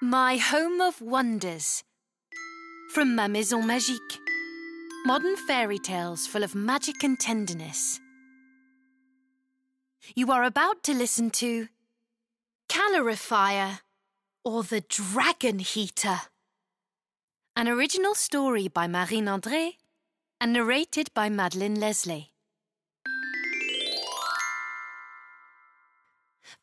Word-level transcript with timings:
My 0.00 0.36
Home 0.36 0.80
of 0.80 1.00
Wonders 1.00 1.82
from 2.94 3.16
Ma 3.16 3.26
Maison 3.26 3.64
Magique. 3.64 4.18
Modern 5.04 5.34
fairy 5.34 5.80
tales 5.80 6.24
full 6.24 6.44
of 6.44 6.54
magic 6.54 7.02
and 7.02 7.18
tenderness. 7.18 7.98
You 10.14 10.30
are 10.30 10.44
about 10.44 10.84
to 10.84 10.94
listen 10.94 11.30
to 11.42 11.66
Calorifier 12.68 13.80
or 14.44 14.62
the 14.62 14.82
Dragon 14.82 15.58
Heater. 15.58 16.20
An 17.56 17.66
original 17.66 18.14
story 18.14 18.68
by 18.68 18.86
Marine 18.86 19.26
André 19.26 19.78
and 20.40 20.52
narrated 20.52 21.10
by 21.12 21.28
Madeleine 21.28 21.80
Leslay. 21.80 22.30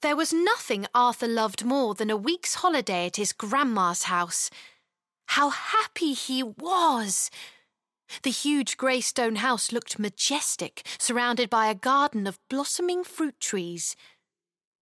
There 0.02 0.16
was 0.16 0.32
nothing 0.32 0.86
Arthur 0.94 1.28
loved 1.28 1.66
more 1.66 1.96
than 1.96 2.12
a 2.12 2.18
week's 2.18 2.56
holiday 2.56 3.08
at 3.08 3.16
his 3.16 3.34
grandma's 3.34 4.04
house. 4.04 4.52
How 5.30 5.50
happy 5.50 6.14
he 6.14 6.44
was! 6.44 7.32
The 8.22 8.30
huge 8.30 8.78
grey 8.78 9.02
stone 9.02 9.38
house 9.38 9.72
looked 9.72 9.98
majestic, 9.98 10.86
surrounded 11.00 11.50
by 11.50 11.68
a 11.68 11.76
garden 11.76 12.28
of 12.28 12.40
blossoming 12.50 13.04
fruit 13.04 13.40
trees. 13.40 13.96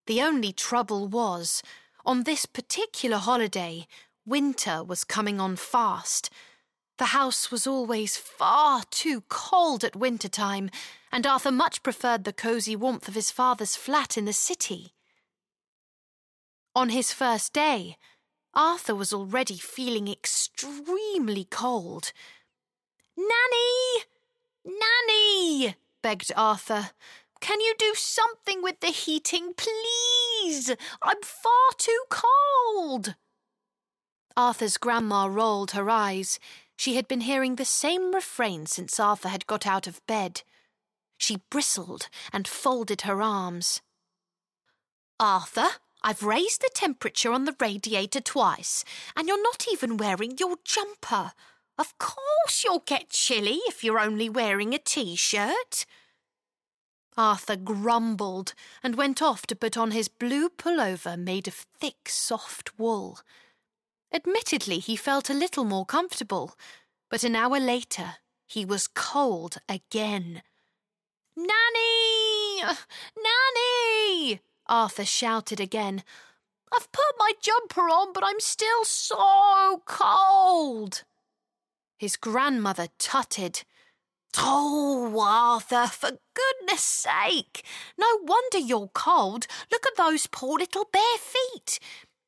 The 0.07 0.21
only 0.21 0.51
trouble 0.51 1.07
was, 1.07 1.63
on 2.05 2.23
this 2.23 2.45
particular 2.45 3.17
holiday, 3.17 3.87
winter 4.25 4.83
was 4.83 5.05
coming 5.05 5.39
on 5.39 5.55
fast. 5.55 6.29
The 6.97 7.05
house 7.05 7.49
was 7.49 7.65
always 7.65 8.17
far 8.17 8.83
too 8.91 9.21
cold 9.29 9.85
at 9.85 9.95
winter 9.95 10.29
time, 10.29 10.69
and 11.11 11.25
Arthur 11.25 11.51
much 11.51 11.81
preferred 11.81 12.25
the 12.25 12.33
cosy 12.33 12.75
warmth 12.75 13.07
of 13.07 13.15
his 13.15 13.31
father's 13.31 13.77
flat 13.77 14.17
in 14.17 14.25
the 14.25 14.33
city. 14.33 14.91
On 16.75 16.89
his 16.89 17.13
first 17.13 17.53
day, 17.53 17.97
Arthur 18.53 18.95
was 18.95 19.13
already 19.13 19.57
feeling 19.57 20.07
extremely 20.07 21.45
cold. 21.45 22.11
Nanny! 23.15 24.03
Nanny! 24.65 25.75
begged 26.01 26.31
Arthur. 26.35 26.91
Can 27.39 27.59
you 27.61 27.75
do 27.77 27.93
something 27.95 28.63
with 28.63 28.79
the 28.79 28.87
heating, 28.87 29.53
please? 29.55 30.75
I'm 31.01 31.21
far 31.21 31.69
too 31.77 32.03
cold. 32.09 33.15
Arthur's 34.35 34.77
grandma 34.77 35.25
rolled 35.25 35.71
her 35.71 35.89
eyes. 35.89 36.39
She 36.75 36.95
had 36.95 37.07
been 37.07 37.21
hearing 37.21 37.55
the 37.55 37.65
same 37.65 38.15
refrain 38.15 38.65
since 38.65 38.99
Arthur 38.99 39.29
had 39.29 39.45
got 39.45 39.67
out 39.67 39.85
of 39.85 40.05
bed. 40.07 40.41
She 41.17 41.41
bristled 41.51 42.09
and 42.31 42.47
folded 42.47 43.01
her 43.01 43.21
arms. 43.21 43.81
Arthur, 45.19 45.69
I've 46.03 46.23
raised 46.23 46.61
the 46.61 46.69
temperature 46.73 47.31
on 47.31 47.45
the 47.45 47.55
radiator 47.59 48.19
twice, 48.19 48.83
and 49.15 49.27
you're 49.27 49.41
not 49.41 49.65
even 49.71 49.95
wearing 49.95 50.37
your 50.37 50.57
jumper. 50.65 51.31
Of 51.77 51.97
course 51.97 52.63
you'll 52.63 52.83
get 52.85 53.09
chilly 53.09 53.61
if 53.67 53.83
you're 53.83 53.99
only 53.99 54.29
wearing 54.29 54.73
a 54.73 54.79
t-shirt. 54.79 55.85
Arthur 57.15 57.55
grumbled 57.55 58.53
and 58.83 58.95
went 58.95 59.21
off 59.21 59.45
to 59.47 59.55
put 59.55 59.77
on 59.77 59.91
his 59.91 60.07
blue 60.07 60.49
pullover 60.49 61.17
made 61.17 61.47
of 61.47 61.53
thick, 61.53 62.09
soft 62.09 62.77
wool. 62.77 63.19
Admittedly, 64.11 64.79
he 64.79 64.95
felt 64.95 65.29
a 65.29 65.33
little 65.33 65.63
more 65.63 65.85
comfortable, 65.85 66.55
but 67.09 67.23
an 67.23 67.35
hour 67.35 67.59
later 67.59 68.15
he 68.45 68.65
was 68.65 68.87
cold 68.87 69.57
again. 69.69 70.41
Nanny! 71.35 72.61
Nanny! 73.15 74.41
Arthur 74.67 75.05
shouted 75.05 75.59
again. 75.59 76.03
I've 76.75 76.91
put 76.91 77.05
my 77.19 77.33
jumper 77.41 77.81
on, 77.81 78.13
but 78.13 78.23
I'm 78.25 78.39
still 78.39 78.83
so 78.85 79.81
cold. 79.85 81.03
His 81.97 82.15
grandmother 82.15 82.87
tutted. 82.97 83.63
Oh, 84.37 85.19
Arthur, 85.19 85.87
for 85.87 86.17
goodness 86.33 86.81
sake! 86.81 87.63
No 87.97 88.07
wonder 88.23 88.57
you're 88.57 88.89
cold. 88.93 89.45
Look 89.71 89.85
at 89.85 89.95
those 89.95 90.27
poor 90.27 90.57
little 90.57 90.89
bare 90.91 91.17
feet. 91.19 91.79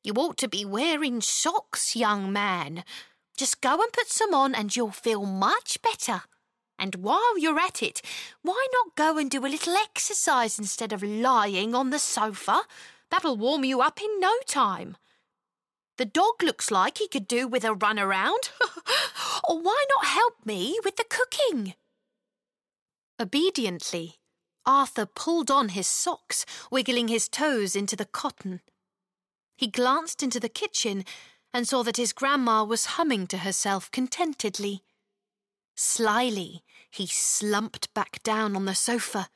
You 0.04 0.12
ought 0.14 0.36
to 0.38 0.48
be 0.48 0.64
wearing 0.64 1.20
socks, 1.20 1.96
young 1.96 2.32
man. 2.32 2.84
Just 3.36 3.60
go 3.60 3.82
and 3.82 3.92
put 3.92 4.08
some 4.08 4.32
on 4.32 4.54
and 4.54 4.74
you'll 4.74 4.92
feel 4.92 5.26
much 5.26 5.82
better. 5.82 6.22
And 6.78 6.96
while 6.96 7.38
you're 7.38 7.58
at 7.58 7.82
it, 7.82 8.02
why 8.42 8.66
not 8.72 8.96
go 8.96 9.18
and 9.18 9.30
do 9.30 9.46
a 9.46 9.48
little 9.48 9.74
exercise 9.74 10.58
instead 10.58 10.92
of 10.92 11.02
lying 11.02 11.74
on 11.74 11.90
the 11.90 11.98
sofa? 11.98 12.62
That'll 13.10 13.36
warm 13.36 13.64
you 13.64 13.80
up 13.80 14.00
in 14.00 14.20
no 14.20 14.34
time. 14.46 14.96
The 15.96 16.04
dog 16.04 16.42
looks 16.42 16.70
like 16.70 16.98
he 16.98 17.08
could 17.08 17.26
do 17.26 17.48
with 17.48 17.64
a 17.64 17.74
run 17.74 17.98
around. 17.98 18.50
or 19.48 19.60
why 19.60 19.84
not 19.96 20.06
help 20.06 20.44
me 20.44 20.78
with 20.84 20.96
the 20.96 21.06
cooking? 21.08 21.74
Obediently, 23.18 24.16
Arthur 24.66 25.06
pulled 25.06 25.50
on 25.50 25.70
his 25.70 25.88
socks, 25.88 26.44
wiggling 26.70 27.08
his 27.08 27.28
toes 27.28 27.74
into 27.74 27.96
the 27.96 28.04
cotton. 28.04 28.60
He 29.56 29.68
glanced 29.68 30.22
into 30.22 30.38
the 30.38 30.50
kitchen 30.50 31.04
and 31.54 31.66
saw 31.66 31.82
that 31.84 31.96
his 31.96 32.12
grandma 32.12 32.64
was 32.64 32.96
humming 32.96 33.26
to 33.28 33.38
herself 33.38 33.90
contentedly. 33.90 34.82
Slyly, 35.76 36.62
he 36.90 37.06
slumped 37.06 37.92
back 37.92 38.22
down 38.22 38.56
on 38.56 38.64
the 38.64 38.74
sofa. 38.74 39.28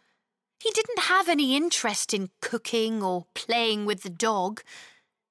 He 0.59 0.71
didn't 0.71 1.01
have 1.01 1.29
any 1.29 1.55
interest 1.55 2.15
in 2.15 2.31
cooking 2.41 3.03
or 3.03 3.27
playing 3.35 3.85
with 3.85 4.03
the 4.03 4.11
dog. 4.11 4.63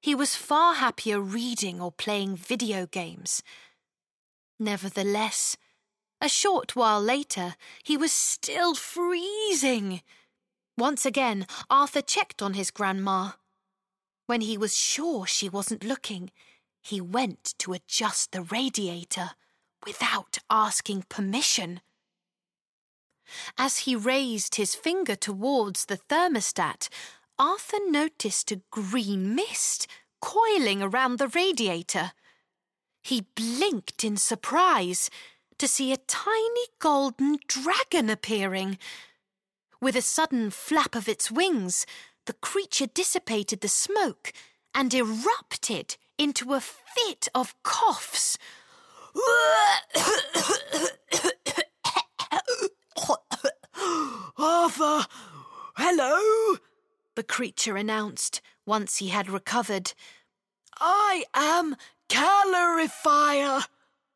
He 0.00 0.14
was 0.14 0.36
far 0.36 0.74
happier 0.74 1.20
reading 1.20 1.80
or 1.80 1.90
playing 1.90 2.36
video 2.36 2.86
games. 2.86 3.42
Nevertheless, 4.58 5.56
a 6.20 6.28
short 6.28 6.76
while 6.76 7.00
later, 7.00 7.56
he 7.82 7.96
was 7.96 8.12
still 8.12 8.74
freezing. 8.74 10.02
Once 10.76 11.04
again, 11.04 11.46
Arthur 11.68 12.02
checked 12.02 12.40
on 12.40 12.54
his 12.54 12.70
grandma. 12.70 13.32
When 14.26 14.42
he 14.42 14.56
was 14.56 14.76
sure 14.76 15.26
she 15.26 15.48
wasn't 15.48 15.82
looking, 15.82 16.30
he 16.80 17.00
went 17.00 17.54
to 17.58 17.72
adjust 17.72 18.32
the 18.32 18.42
radiator 18.42 19.32
without 19.84 20.38
asking 20.50 21.04
permission. 21.08 21.80
As 23.56 23.78
he 23.78 23.94
raised 23.94 24.56
his 24.56 24.74
finger 24.74 25.14
towards 25.14 25.86
the 25.86 25.96
thermostat, 25.96 26.88
Arthur 27.38 27.78
noticed 27.86 28.52
a 28.52 28.60
green 28.70 29.34
mist 29.34 29.86
coiling 30.20 30.82
around 30.82 31.18
the 31.18 31.28
radiator. 31.28 32.12
He 33.02 33.26
blinked 33.34 34.04
in 34.04 34.16
surprise 34.16 35.10
to 35.58 35.68
see 35.68 35.92
a 35.92 35.96
tiny 35.96 36.66
golden 36.78 37.38
dragon 37.46 38.10
appearing. 38.10 38.78
With 39.80 39.96
a 39.96 40.02
sudden 40.02 40.50
flap 40.50 40.94
of 40.94 41.08
its 41.08 41.30
wings, 41.30 41.86
the 42.26 42.34
creature 42.34 42.86
dissipated 42.86 43.60
the 43.60 43.68
smoke 43.68 44.32
and 44.74 44.92
erupted 44.92 45.96
into 46.18 46.52
a 46.52 46.60
fit 46.60 47.28
of 47.34 47.54
coughs. 47.62 48.36
Arthur! 54.36 55.06
Hello! 55.76 56.56
The 57.20 57.24
creature 57.24 57.76
announced 57.76 58.40
once 58.64 58.96
he 58.96 59.08
had 59.08 59.28
recovered. 59.28 59.92
I 60.78 61.24
am 61.34 61.76
Calorifier. 62.08 63.66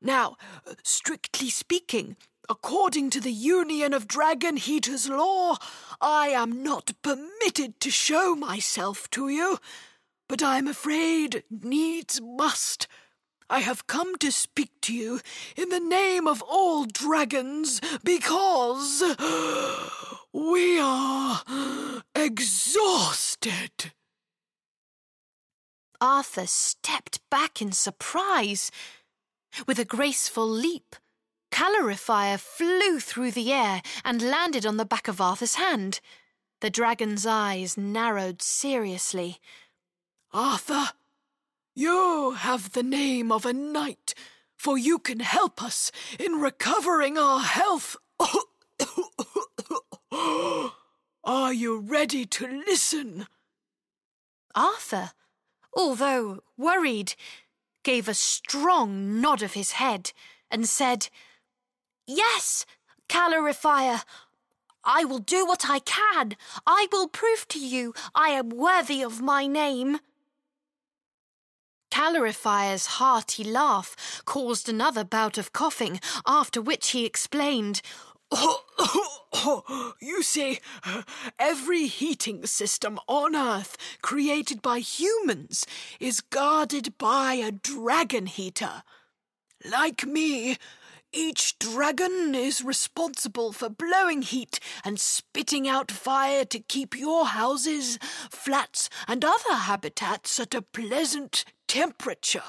Now, 0.00 0.38
strictly 0.82 1.50
speaking, 1.50 2.16
according 2.48 3.10
to 3.10 3.20
the 3.20 3.30
Union 3.30 3.92
of 3.92 4.08
Dragon 4.08 4.56
Heaters 4.56 5.10
law, 5.10 5.58
I 6.00 6.28
am 6.28 6.62
not 6.62 6.92
permitted 7.02 7.78
to 7.80 7.90
show 7.90 8.34
myself 8.34 9.10
to 9.10 9.28
you. 9.28 9.58
But 10.26 10.42
I'm 10.42 10.66
afraid 10.66 11.44
needs 11.50 12.22
must. 12.22 12.88
I 13.50 13.60
have 13.60 13.86
come 13.86 14.16
to 14.16 14.32
speak 14.32 14.70
to 14.80 14.94
you 14.94 15.20
in 15.58 15.68
the 15.68 15.78
name 15.78 16.26
of 16.26 16.40
all 16.40 16.86
dragons 16.86 17.82
because 18.02 19.02
we 20.34 20.80
are 20.80 21.40
exhausted. 22.12 23.92
Arthur 26.00 26.48
stepped 26.48 27.20
back 27.30 27.62
in 27.62 27.70
surprise. 27.70 28.72
With 29.68 29.78
a 29.78 29.84
graceful 29.84 30.48
leap, 30.48 30.96
Calorifier 31.52 32.40
flew 32.40 32.98
through 32.98 33.30
the 33.30 33.52
air 33.52 33.80
and 34.04 34.20
landed 34.20 34.66
on 34.66 34.76
the 34.76 34.84
back 34.84 35.06
of 35.06 35.20
Arthur's 35.20 35.54
hand. 35.54 36.00
The 36.60 36.68
dragon's 36.68 37.24
eyes 37.24 37.78
narrowed 37.78 38.42
seriously. 38.42 39.38
Arthur, 40.32 40.90
you 41.76 42.32
have 42.38 42.72
the 42.72 42.82
name 42.82 43.30
of 43.30 43.46
a 43.46 43.52
knight, 43.52 44.14
for 44.56 44.76
you 44.76 44.98
can 44.98 45.20
help 45.20 45.62
us 45.62 45.92
in 46.18 46.40
recovering 46.40 47.16
our 47.16 47.38
health. 47.38 47.96
Are 51.24 51.54
you 51.54 51.78
ready 51.78 52.26
to 52.26 52.46
listen? 52.46 53.26
Arthur, 54.54 55.12
although 55.72 56.40
worried, 56.58 57.14
gave 57.82 58.08
a 58.08 58.14
strong 58.14 59.22
nod 59.22 59.40
of 59.40 59.54
his 59.54 59.72
head 59.72 60.12
and 60.50 60.68
said, 60.68 61.08
Yes, 62.06 62.66
Calorifier, 63.08 64.02
I 64.84 65.04
will 65.04 65.18
do 65.18 65.46
what 65.46 65.68
I 65.68 65.78
can. 65.78 66.36
I 66.66 66.88
will 66.92 67.08
prove 67.08 67.48
to 67.48 67.58
you 67.58 67.94
I 68.14 68.28
am 68.28 68.50
worthy 68.50 69.02
of 69.02 69.22
my 69.22 69.46
name. 69.46 70.00
Calorifier's 71.90 72.86
hearty 72.86 73.44
laugh 73.44 74.22
caused 74.26 74.68
another 74.68 75.04
bout 75.04 75.38
of 75.38 75.54
coughing, 75.54 76.00
after 76.26 76.60
which 76.60 76.90
he 76.90 77.06
explained, 77.06 77.80
you 80.00 80.22
see, 80.22 80.60
every 81.38 81.86
heating 81.86 82.46
system 82.46 82.98
on 83.06 83.36
Earth 83.36 83.76
created 84.02 84.62
by 84.62 84.78
humans 84.78 85.66
is 86.00 86.20
guarded 86.20 86.96
by 86.98 87.34
a 87.34 87.52
dragon 87.52 88.26
heater. 88.26 88.82
Like 89.64 90.06
me, 90.06 90.58
each 91.12 91.58
dragon 91.60 92.34
is 92.34 92.64
responsible 92.64 93.52
for 93.52 93.68
blowing 93.68 94.22
heat 94.22 94.58
and 94.84 94.98
spitting 94.98 95.68
out 95.68 95.92
fire 95.92 96.44
to 96.46 96.58
keep 96.58 96.98
your 96.98 97.26
houses, 97.26 97.98
flats, 98.30 98.90
and 99.06 99.24
other 99.24 99.54
habitats 99.54 100.40
at 100.40 100.54
a 100.54 100.62
pleasant 100.62 101.44
temperature. 101.68 102.42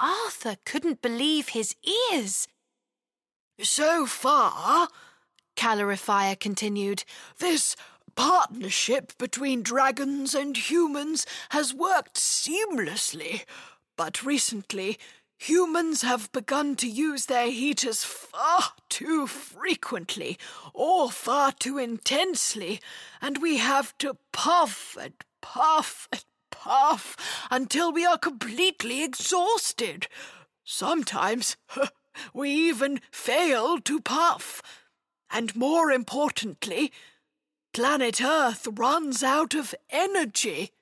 Arthur 0.00 0.56
couldn't 0.64 1.00
believe 1.00 1.50
his 1.50 1.76
ears. 2.12 2.48
So 3.60 4.06
far, 4.06 4.88
Calorifier 5.56 6.38
continued, 6.38 7.04
this 7.38 7.74
partnership 8.14 9.16
between 9.18 9.62
dragons 9.62 10.34
and 10.34 10.56
humans 10.56 11.26
has 11.50 11.74
worked 11.74 12.14
seamlessly. 12.14 13.44
But 13.96 14.22
recently, 14.22 14.98
Humans 15.40 16.02
have 16.02 16.32
begun 16.32 16.74
to 16.76 16.88
use 16.88 17.26
their 17.26 17.48
heaters 17.48 18.02
far 18.02 18.72
too 18.88 19.28
frequently 19.28 20.36
or 20.74 21.12
far 21.12 21.52
too 21.52 21.78
intensely, 21.78 22.80
and 23.22 23.38
we 23.38 23.58
have 23.58 23.96
to 23.98 24.18
puff 24.32 24.96
and 25.00 25.14
puff 25.40 26.08
and 26.10 26.24
puff 26.50 27.16
until 27.52 27.92
we 27.92 28.04
are 28.04 28.18
completely 28.18 29.04
exhausted. 29.04 30.08
Sometimes 30.64 31.56
we 32.32 32.50
even 32.50 33.00
fail 33.10 33.78
to 33.80 34.00
puff. 34.00 34.62
And 35.30 35.54
more 35.54 35.90
importantly, 35.90 36.92
planet 37.72 38.20
Earth 38.20 38.66
runs 38.72 39.22
out 39.22 39.54
of 39.54 39.74
energy. 39.90 40.72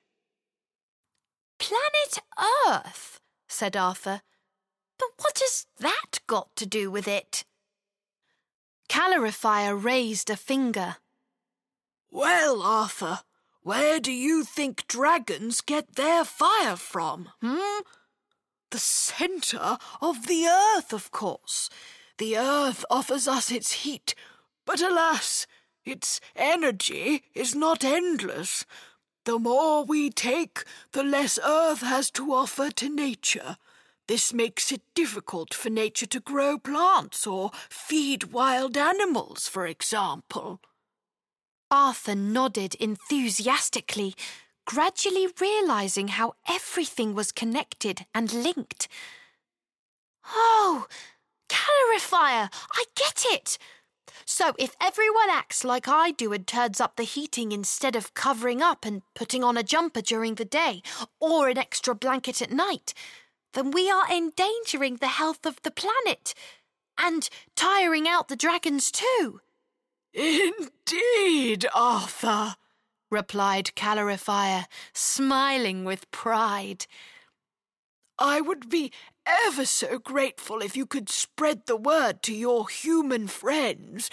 Planet 1.59 2.19
Earth, 2.67 3.19
said 3.47 3.75
Arthur. 3.75 4.21
But 4.97 5.09
what 5.17 5.39
has 5.39 5.65
that 5.79 6.19
got 6.27 6.55
to 6.55 6.65
do 6.65 6.89
with 6.89 7.07
it? 7.07 7.43
Calorifier 8.89 9.75
raised 9.75 10.29
a 10.29 10.37
finger. 10.37 10.97
Well, 12.09 12.61
Arthur, 12.61 13.19
where 13.61 13.99
do 13.99 14.11
you 14.11 14.43
think 14.43 14.87
dragons 14.87 15.61
get 15.61 15.95
their 15.95 16.23
fire 16.23 16.77
from, 16.77 17.29
hmm? 17.41 17.81
The 18.71 18.79
centre 18.79 19.77
of 20.01 20.27
the 20.27 20.45
earth, 20.45 20.91
of 20.93 21.11
course. 21.11 21.69
The 22.17 22.37
earth 22.37 22.83
offers 22.89 23.27
us 23.27 23.51
its 23.51 23.83
heat, 23.83 24.15
but 24.65 24.81
alas, 24.81 25.47
its 25.85 26.19
energy 26.35 27.23
is 27.33 27.55
not 27.55 27.83
endless. 27.83 28.65
The 29.25 29.39
more 29.39 29.83
we 29.83 30.09
take, 30.09 30.63
the 30.91 31.03
less 31.03 31.39
earth 31.43 31.81
has 31.81 32.11
to 32.11 32.33
offer 32.33 32.69
to 32.71 32.89
nature. 32.89 33.57
This 34.07 34.33
makes 34.33 34.71
it 34.71 34.81
difficult 34.95 35.53
for 35.53 35.69
nature 35.69 36.05
to 36.05 36.19
grow 36.19 36.57
plants 36.57 37.27
or 37.27 37.51
feed 37.69 38.31
wild 38.31 38.77
animals, 38.77 39.47
for 39.47 39.65
example. 39.65 40.61
Arthur 41.69 42.15
nodded 42.15 42.75
enthusiastically, 42.75 44.15
gradually 44.67 45.27
realizing 45.39 46.09
how 46.09 46.35
everything 46.47 47.15
was 47.15 47.31
connected 47.31 48.05
and 48.13 48.31
linked. 48.31 48.87
Oh, 50.29 50.85
calorifier! 51.49 52.49
I 52.73 52.83
get 52.95 53.23
it! 53.29 53.57
So 54.25 54.53
if 54.59 54.75
everyone 54.81 55.29
acts 55.29 55.63
like 55.63 55.87
I 55.87 56.11
do 56.11 56.33
and 56.33 56.45
turns 56.45 56.81
up 56.81 56.97
the 56.97 57.03
heating 57.03 57.53
instead 57.53 57.95
of 57.95 58.13
covering 58.13 58.61
up 58.61 58.85
and 58.85 59.03
putting 59.15 59.41
on 59.41 59.55
a 59.55 59.63
jumper 59.63 60.01
during 60.01 60.35
the 60.35 60.45
day 60.45 60.81
or 61.21 61.47
an 61.47 61.57
extra 61.57 61.95
blanket 61.95 62.41
at 62.41 62.51
night, 62.51 62.93
then 63.53 63.71
we 63.71 63.89
are 63.89 64.11
endangering 64.11 64.97
the 64.97 65.07
health 65.07 65.45
of 65.45 65.61
the 65.63 65.71
planet 65.71 66.33
and 66.99 67.29
tiring 67.55 68.05
out 68.05 68.27
the 68.27 68.35
dragons 68.35 68.91
too. 68.91 69.39
Indeed, 70.13 71.65
Arthur, 71.73 72.55
replied 73.09 73.71
Calorifier, 73.75 74.65
smiling 74.93 75.85
with 75.85 76.09
pride. 76.11 76.85
I 78.19 78.41
would 78.41 78.69
be 78.69 78.91
ever 79.25 79.65
so 79.65 79.99
grateful 79.99 80.61
if 80.61 80.75
you 80.75 80.85
could 80.85 81.09
spread 81.09 81.65
the 81.65 81.77
word 81.77 82.23
to 82.23 82.33
your 82.33 82.67
human 82.69 83.27
friends. 83.27 84.09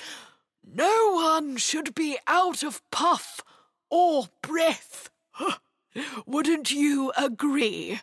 No 0.63 1.13
one 1.15 1.57
should 1.57 1.95
be 1.95 2.19
out 2.27 2.63
of 2.63 2.83
puff 2.91 3.41
or 3.91 4.29
breath. 4.43 5.11
Wouldn't 6.27 6.71
you 6.71 7.13
agree? 7.17 8.01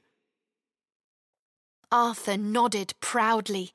Arthur 1.91 2.37
nodded 2.37 2.93
proudly. 3.01 3.71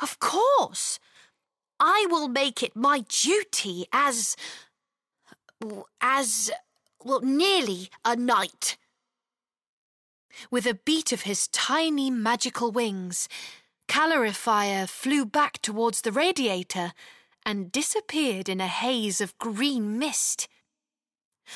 Of 0.00 0.18
course. 0.18 0.98
I 1.78 2.06
will 2.10 2.28
make 2.28 2.62
it 2.62 2.74
my 2.74 3.04
duty 3.08 3.86
as. 3.92 4.36
As. 6.00 6.50
well, 7.04 7.20
nearly 7.20 7.90
a 8.04 8.16
knight. 8.16 8.76
With 10.50 10.66
a 10.66 10.74
beat 10.74 11.12
of 11.12 11.22
his 11.22 11.48
tiny 11.48 12.10
magical 12.10 12.70
wings, 12.70 13.28
Calorifier 13.88 14.88
flew 14.88 15.24
back 15.24 15.62
towards 15.62 16.02
the 16.02 16.12
radiator 16.12 16.92
and 17.44 17.72
disappeared 17.72 18.48
in 18.48 18.60
a 18.60 18.66
haze 18.66 19.20
of 19.20 19.38
green 19.38 19.98
mist. 19.98 20.48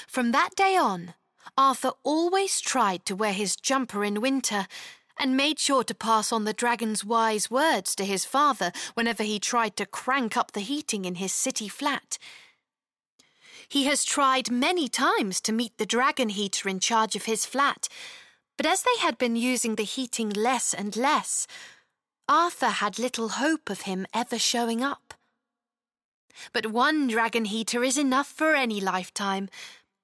From 0.07 0.31
that 0.33 0.55
day 0.55 0.77
on, 0.77 1.15
Arthur 1.59 1.93
always 2.05 2.61
tried 2.61 3.05
to 3.07 3.17
wear 3.17 3.33
his 3.33 3.57
jumper 3.57 4.05
in 4.05 4.21
winter 4.21 4.67
and 5.19 5.37
made 5.37 5.59
sure 5.59 5.85
to 5.85 5.95
pass 5.95 6.33
on 6.33 6.45
the 6.45 6.53
dragon's 6.53 7.05
wise 7.05 7.51
words 7.51 7.95
to 7.97 8.05
his 8.05 8.25
father 8.25 8.73
whenever 8.95 9.23
he 9.23 9.39
tried 9.39 9.77
to 9.77 9.85
crank 9.85 10.37
up 10.37 10.53
the 10.53 10.61
heating 10.61 11.05
in 11.05 11.17
his 11.17 11.33
city 11.33 11.69
flat. 11.69 12.17
He 13.71 13.85
has 13.85 14.05
tried 14.05 14.51
many 14.51 14.89
times 14.89 15.41
to 15.43 15.53
meet 15.53 15.79
the 15.79 15.87
dragon 15.87 16.31
heater 16.31 16.69
in 16.69 16.81
charge 16.81 17.15
of 17.15 17.27
his 17.27 17.47
flat, 17.47 17.89
but 18.57 18.67
as 18.67 18.83
they 18.83 18.99
had 18.99 19.17
been 19.17 19.37
using 19.37 19.77
the 19.77 19.85
heating 19.85 20.31
less 20.31 20.75
and 20.75 20.97
less, 20.97 21.47
Arthur 22.29 22.69
had 22.69 22.99
little 22.99 23.29
hope 23.29 23.71
of 23.71 23.83
him 23.83 24.09
ever 24.13 24.41
showing 24.41 24.83
up. 24.83 25.15
But 26.53 26.73
one 26.73 27.07
dragon 27.07 27.45
heater 27.45 27.85
is 27.85 27.97
enough 27.97 28.27
for 28.27 28.57
any 28.57 28.81
lifetime, 28.81 29.49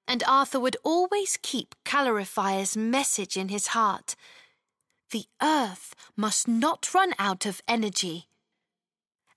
and 0.07 0.23
Arthur 0.25 0.61
would 0.61 0.77
always 0.85 1.37
keep 1.41 1.75
Calorifier's 1.83 2.77
message 2.77 3.35
in 3.35 3.49
his 3.49 3.67
heart. 3.67 4.15
The 5.11 5.25
earth 5.41 5.93
must 6.15 6.47
not 6.47 6.93
run 6.93 7.13
out 7.19 7.45
of 7.45 7.61
energy. 7.67 8.29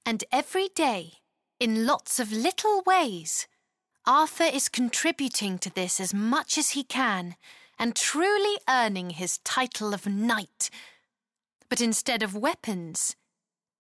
And 0.07 0.23
every 0.31 0.69
day, 0.69 1.15
in 1.59 1.85
lots 1.85 2.21
of 2.21 2.31
little 2.31 2.83
ways, 2.87 3.49
Arthur 4.07 4.45
is 4.45 4.69
contributing 4.69 5.59
to 5.59 5.71
this 5.71 6.00
as 6.00 6.14
much 6.14 6.57
as 6.57 6.71
he 6.71 6.83
can 6.83 7.37
and 7.78 7.95
truly 7.95 8.59
earning 8.69 9.11
his 9.11 9.38
title 9.38 9.92
of 9.92 10.07
knight. 10.07 10.71
But 11.69 11.80
instead 11.80 12.23
of 12.23 12.35
weapons, 12.35 13.14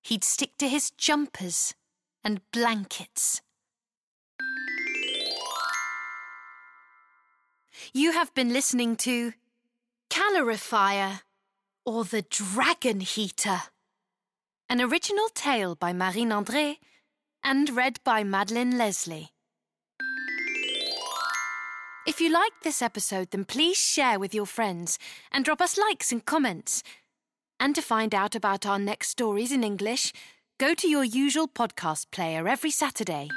he'd 0.02 0.24
stick 0.24 0.56
to 0.58 0.68
his 0.68 0.90
jumpers 0.90 1.74
and 2.22 2.40
blankets. 2.52 3.40
You 7.92 8.12
have 8.12 8.32
been 8.34 8.52
listening 8.52 8.96
to 8.96 9.32
Calorifier 10.10 11.22
or 11.84 12.04
The 12.04 12.22
Dragon 12.22 13.00
Heater. 13.00 13.62
An 14.68 14.80
original 14.80 15.28
tale 15.34 15.74
by 15.74 15.92
Marine 15.92 16.28
André 16.28 16.76
and 17.42 17.70
read 17.70 17.98
by 18.04 18.22
Madeleine 18.22 18.76
Leslay. 18.76 19.30
If 22.06 22.18
you 22.18 22.30
liked 22.30 22.64
this 22.64 22.80
episode, 22.80 23.30
then 23.30 23.44
please 23.44 23.76
share 23.76 24.18
with 24.18 24.34
your 24.34 24.46
friends 24.46 24.98
and 25.30 25.44
drop 25.44 25.60
us 25.60 25.76
likes 25.76 26.10
and 26.12 26.24
comments. 26.24 26.82
And 27.58 27.74
to 27.74 27.82
find 27.82 28.14
out 28.14 28.34
about 28.34 28.64
our 28.64 28.78
next 28.78 29.10
stories 29.10 29.52
in 29.52 29.62
English, 29.62 30.12
go 30.58 30.72
to 30.74 30.88
your 30.88 31.04
usual 31.04 31.46
podcast 31.46 32.10
player 32.10 32.48
every 32.48 32.70
Saturday. 32.70 33.28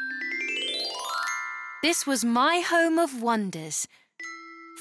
This 1.84 2.08
was 2.08 2.24
My 2.24 2.60
Home 2.65 3.00
of 3.00 3.22
Wonders 3.22 3.86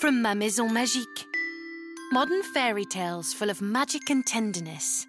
from 0.01 0.23
Ma 0.23 0.35
Maison 0.35 0.71
Magique. 0.71 1.25
Modern 2.13 2.43
fairy 2.55 2.85
tales 2.85 3.33
full 3.33 3.51
of 3.51 3.61
magic 3.61 4.11
and 4.11 4.25
tenderness. 4.25 5.09